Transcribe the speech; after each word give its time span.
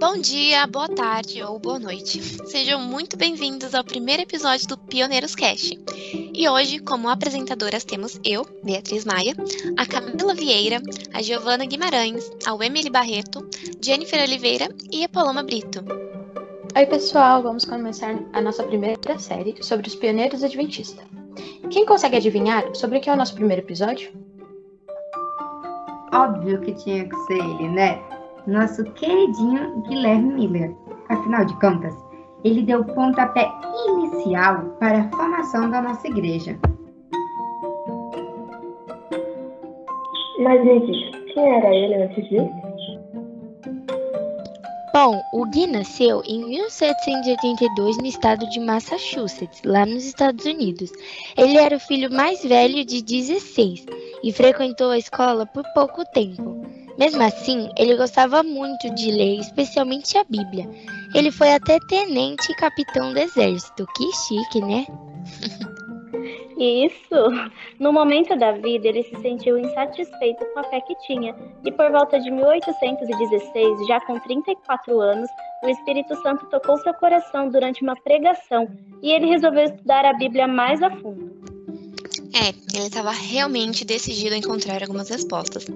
Bom 0.00 0.16
dia, 0.16 0.66
boa 0.66 0.88
tarde 0.88 1.42
ou 1.42 1.58
boa 1.58 1.78
noite. 1.78 2.22
Sejam 2.48 2.80
muito 2.80 3.18
bem-vindos 3.18 3.74
ao 3.74 3.84
primeiro 3.84 4.22
episódio 4.22 4.66
do 4.66 4.78
Pioneiros 4.78 5.34
Cast. 5.34 5.78
E 6.32 6.48
hoje, 6.48 6.78
como 6.78 7.06
apresentadoras, 7.10 7.84
temos 7.84 8.18
eu, 8.24 8.46
Beatriz 8.64 9.04
Maia, 9.04 9.34
a 9.76 9.84
Camila 9.84 10.32
Vieira, 10.32 10.80
a 11.12 11.20
Giovana 11.20 11.66
Guimarães, 11.66 12.32
a 12.46 12.64
Emily 12.64 12.88
Barreto, 12.88 13.46
Jennifer 13.78 14.22
Oliveira 14.22 14.68
e 14.90 15.04
a 15.04 15.08
Paloma 15.08 15.42
Brito. 15.42 15.84
Oi, 16.74 16.86
pessoal, 16.86 17.42
vamos 17.42 17.66
começar 17.66 18.18
a 18.32 18.40
nossa 18.40 18.62
primeira 18.62 19.18
série 19.18 19.54
sobre 19.62 19.86
os 19.86 19.94
pioneiros 19.94 20.42
adventistas. 20.42 21.04
Quem 21.68 21.84
consegue 21.84 22.16
adivinhar 22.16 22.74
sobre 22.74 22.96
o 22.96 23.00
que 23.02 23.10
é 23.10 23.12
o 23.12 23.16
nosso 23.16 23.34
primeiro 23.34 23.60
episódio? 23.60 24.10
Óbvio 26.10 26.58
que 26.62 26.72
tinha 26.72 27.06
que 27.06 27.16
ser 27.26 27.38
ele, 27.38 27.68
né? 27.68 28.19
Nosso 28.46 28.84
queridinho 28.92 29.82
Guilherme 29.82 30.34
Miller. 30.34 30.74
Afinal 31.08 31.44
de 31.44 31.54
contas, 31.60 31.94
ele 32.44 32.62
deu 32.62 32.80
o 32.80 32.94
pontapé 32.94 33.50
inicial 33.88 34.64
para 34.78 35.00
a 35.00 35.10
formação 35.10 35.70
da 35.70 35.82
nossa 35.82 36.06
igreja. 36.08 36.58
Mas 40.38 40.64
me 40.64 40.80
diz, 40.80 41.34
quem 41.34 41.56
era 41.56 41.74
ele 41.74 41.94
antes 42.02 42.28
disso? 42.28 42.70
Bom, 44.92 45.22
o 45.32 45.46
Gui 45.46 45.68
nasceu 45.68 46.20
em 46.26 46.44
1782 46.46 47.98
no 47.98 48.06
estado 48.06 48.48
de 48.50 48.58
Massachusetts, 48.58 49.62
lá 49.64 49.86
nos 49.86 50.04
Estados 50.04 50.44
Unidos. 50.44 50.90
Ele 51.36 51.56
era 51.56 51.76
o 51.76 51.80
filho 51.80 52.10
mais 52.12 52.42
velho 52.42 52.84
de 52.84 53.00
16 53.00 53.86
e 54.24 54.32
frequentou 54.32 54.90
a 54.90 54.98
escola 54.98 55.46
por 55.46 55.64
pouco 55.74 56.04
tempo. 56.06 56.59
Mesmo 57.00 57.22
assim, 57.22 57.70
ele 57.78 57.96
gostava 57.96 58.42
muito 58.42 58.94
de 58.94 59.10
ler, 59.10 59.40
especialmente 59.40 60.18
a 60.18 60.24
Bíblia. 60.24 60.68
Ele 61.14 61.32
foi 61.32 61.50
até 61.50 61.78
tenente 61.88 62.52
e 62.52 62.54
capitão 62.56 63.14
do 63.14 63.18
exército. 63.18 63.86
Que 63.96 64.12
chique, 64.12 64.60
né? 64.60 64.84
Isso! 66.60 67.50
No 67.78 67.90
momento 67.90 68.36
da 68.36 68.52
vida, 68.52 68.88
ele 68.88 69.02
se 69.02 69.16
sentiu 69.22 69.56
insatisfeito 69.56 70.44
com 70.52 70.60
a 70.60 70.64
fé 70.64 70.78
que 70.82 70.94
tinha, 71.06 71.34
e 71.64 71.72
por 71.72 71.90
volta 71.90 72.20
de 72.20 72.30
1816, 72.30 73.86
já 73.86 73.98
com 74.02 74.20
34 74.20 75.00
anos, 75.00 75.30
o 75.64 75.70
Espírito 75.70 76.14
Santo 76.16 76.44
tocou 76.50 76.76
seu 76.76 76.92
coração 76.92 77.48
durante 77.48 77.82
uma 77.82 77.94
pregação 78.02 78.68
e 79.02 79.10
ele 79.10 79.24
resolveu 79.24 79.64
estudar 79.64 80.04
a 80.04 80.12
Bíblia 80.12 80.46
mais 80.46 80.82
a 80.82 80.90
fundo. 80.90 81.29
É, 82.32 82.54
ele 82.76 82.86
estava 82.86 83.10
realmente 83.10 83.84
decidido 83.84 84.34
a 84.34 84.38
encontrar 84.38 84.82
algumas 84.82 85.08
respostas. 85.08 85.66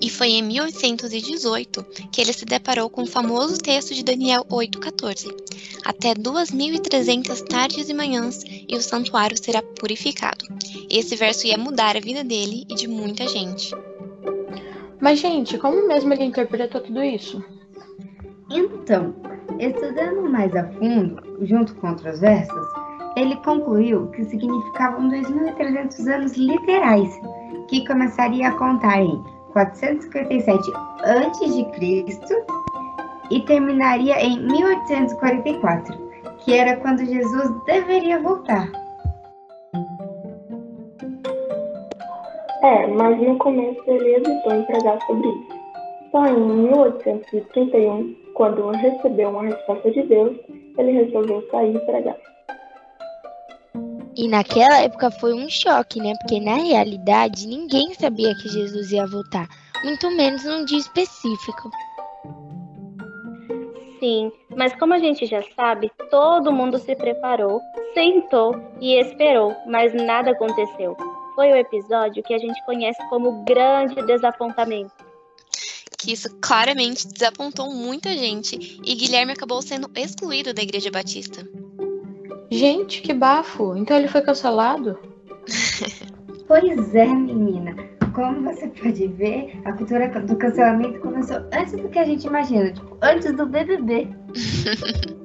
E 0.00 0.10
foi 0.10 0.28
em 0.28 0.42
1818 0.42 1.84
que 2.10 2.20
ele 2.20 2.32
se 2.32 2.44
deparou 2.44 2.90
com 2.90 3.02
o 3.02 3.06
famoso 3.06 3.58
texto 3.58 3.94
de 3.94 4.04
Daniel 4.04 4.44
8,14. 4.44 5.28
Até 5.84 6.14
2.300 6.14 7.46
tardes 7.48 7.88
e 7.88 7.94
manhãs 7.94 8.42
e 8.46 8.76
o 8.76 8.82
santuário 8.82 9.36
será 9.42 9.62
purificado. 9.62 10.44
Esse 10.90 11.16
verso 11.16 11.46
ia 11.46 11.56
mudar 11.56 11.96
a 11.96 12.00
vida 12.00 12.22
dele 12.22 12.64
e 12.68 12.74
de 12.74 12.86
muita 12.86 13.26
gente. 13.26 13.74
Mas, 15.00 15.18
gente, 15.18 15.58
como 15.58 15.88
mesmo 15.88 16.12
ele 16.12 16.24
interpretou 16.24 16.80
tudo 16.80 17.02
isso? 17.02 17.42
Então, 18.50 19.14
estudando 19.58 20.30
mais 20.30 20.54
a 20.54 20.68
fundo, 20.74 21.38
junto 21.44 21.74
com 21.76 21.88
outros 21.88 22.20
versos, 22.20 22.66
ele 23.16 23.36
concluiu 23.36 24.08
que 24.08 24.24
significavam 24.24 25.08
2.300 25.08 26.12
anos 26.12 26.32
literais, 26.36 27.20
que 27.68 27.86
começaria 27.86 28.48
a 28.48 28.52
contar 28.52 29.02
em 29.02 29.22
457 29.52 30.72
a.C. 31.04 32.46
e 33.30 33.40
terminaria 33.42 34.20
em 34.20 34.40
1844, 34.46 35.96
que 36.38 36.54
era 36.54 36.76
quando 36.76 37.04
Jesus 37.04 37.50
deveria 37.66 38.20
voltar. 38.20 38.70
É, 42.62 42.86
mas 42.86 43.20
no 43.20 43.36
começo 43.38 43.82
ele 43.86 44.16
hesitou 44.16 44.54
em 44.54 44.62
pregar 44.64 45.00
sobre 45.06 45.28
isso. 45.28 45.62
Só 46.12 46.26
em 46.26 46.38
1831, 46.38 48.14
quando 48.34 48.70
recebeu 48.70 49.30
uma 49.30 49.42
resposta 49.42 49.90
de 49.90 50.02
Deus, 50.02 50.36
ele 50.78 50.92
resolveu 50.92 51.42
sair 51.50 51.74
e 51.74 51.78
pregar. 51.80 52.31
E 54.16 54.28
naquela 54.28 54.78
época 54.78 55.10
foi 55.10 55.32
um 55.32 55.48
choque, 55.48 56.00
né? 56.00 56.12
Porque 56.20 56.38
na 56.38 56.56
realidade 56.56 57.46
ninguém 57.46 57.94
sabia 57.94 58.34
que 58.34 58.48
Jesus 58.48 58.92
ia 58.92 59.06
voltar, 59.06 59.48
muito 59.82 60.10
menos 60.10 60.44
num 60.44 60.64
dia 60.64 60.78
específico. 60.78 61.70
Sim, 63.98 64.32
mas 64.56 64.74
como 64.74 64.92
a 64.94 64.98
gente 64.98 65.24
já 65.26 65.42
sabe, 65.54 65.90
todo 66.10 66.52
mundo 66.52 66.78
se 66.78 66.94
preparou, 66.96 67.60
sentou 67.94 68.54
e 68.80 68.98
esperou, 69.00 69.54
mas 69.66 69.94
nada 69.94 70.32
aconteceu. 70.32 70.96
Foi 71.34 71.52
o 71.52 71.56
episódio 71.56 72.22
que 72.22 72.34
a 72.34 72.38
gente 72.38 72.62
conhece 72.66 73.00
como 73.08 73.44
Grande 73.44 74.02
Desapontamento. 74.04 74.92
Que 75.96 76.12
isso 76.12 76.28
claramente 76.42 77.06
desapontou 77.06 77.72
muita 77.72 78.12
gente 78.12 78.80
e 78.84 78.94
Guilherme 78.94 79.32
acabou 79.32 79.62
sendo 79.62 79.88
excluído 79.94 80.52
da 80.52 80.62
Igreja 80.62 80.90
Batista. 80.90 81.46
Gente, 82.52 83.00
que 83.00 83.14
bafo! 83.14 83.74
Então 83.74 83.96
ele 83.96 84.08
foi 84.08 84.20
cancelado? 84.20 84.98
pois 86.46 86.94
é, 86.94 87.06
menina. 87.06 87.74
Como 88.14 88.42
você 88.42 88.68
pode 88.68 89.06
ver, 89.08 89.58
a 89.64 89.72
cultura 89.72 90.06
do 90.10 90.36
cancelamento 90.36 91.00
começou 91.00 91.38
antes 91.50 91.72
do 91.72 91.88
que 91.88 91.98
a 91.98 92.04
gente 92.04 92.26
imagina, 92.26 92.70
tipo, 92.70 92.94
antes 93.00 93.32
do 93.32 93.46
BBB. 93.46 94.06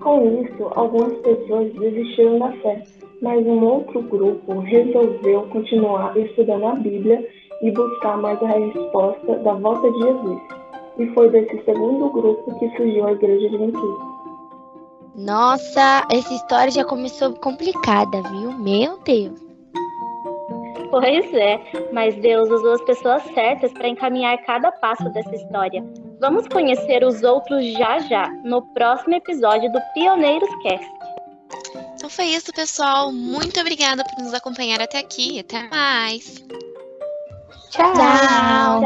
Com 0.00 0.42
isso, 0.42 0.70
algumas 0.74 1.18
pessoas 1.18 1.70
desistiram 1.74 2.38
da 2.38 2.50
fé, 2.62 2.82
mas 3.20 3.46
um 3.46 3.62
outro 3.62 4.00
grupo 4.04 4.60
resolveu 4.60 5.42
continuar 5.48 6.16
estudando 6.16 6.64
a 6.64 6.76
Bíblia 6.76 7.28
e 7.60 7.70
buscar 7.70 8.16
mais 8.16 8.42
a 8.42 8.46
resposta 8.46 9.36
da 9.40 9.52
volta 9.52 9.92
de 9.92 9.98
Jesus. 9.98 10.40
E 10.98 11.06
foi 11.08 11.28
desse 11.28 11.62
segundo 11.64 12.08
grupo 12.08 12.58
que 12.58 12.74
surgiu 12.74 13.06
a 13.06 13.12
Igreja 13.12 13.48
Adventista. 13.48 14.13
Nossa, 15.14 16.06
essa 16.10 16.34
história 16.34 16.70
já 16.70 16.84
começou 16.84 17.32
complicada, 17.34 18.20
viu? 18.30 18.52
Meu 18.52 18.98
Deus. 19.04 19.38
Pois 20.90 21.34
é, 21.34 21.60
mas 21.92 22.14
Deus 22.16 22.48
usou 22.50 22.74
as 22.74 22.82
pessoas 22.82 23.22
certas 23.34 23.72
para 23.72 23.88
encaminhar 23.88 24.38
cada 24.44 24.70
passo 24.70 25.08
dessa 25.10 25.34
história. 25.34 25.84
Vamos 26.20 26.46
conhecer 26.48 27.04
os 27.04 27.22
outros 27.22 27.64
já 27.72 27.98
já, 27.98 28.28
no 28.44 28.62
próximo 28.74 29.14
episódio 29.14 29.72
do 29.72 29.80
Pioneiros 29.92 30.50
Cast. 30.62 30.90
Então 31.94 32.08
foi 32.08 32.26
isso, 32.26 32.52
pessoal. 32.52 33.12
Muito 33.12 33.58
obrigada 33.60 34.04
por 34.04 34.22
nos 34.22 34.34
acompanhar 34.34 34.80
até 34.80 34.98
aqui. 34.98 35.40
Até 35.40 35.68
mais. 35.68 36.44
Tchau. 37.70 37.92
Tchau. 37.92 38.83